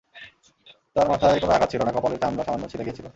তাঁর 0.95 1.07
মাথায় 1.11 1.39
কোনো 1.41 1.51
আঘাত 1.53 1.69
ছিল 1.71 1.81
না, 1.83 1.91
কপালের 1.95 2.19
চামড়া 2.21 2.43
সামান্য 2.45 2.65
ছিলে 2.71 2.85
গিয়েছিল। 2.85 3.05